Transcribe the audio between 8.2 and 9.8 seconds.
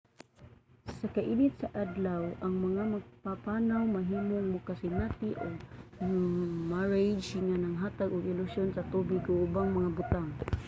ilusyon sa tubig o ubang